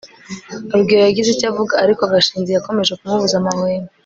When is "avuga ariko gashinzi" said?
1.51-2.51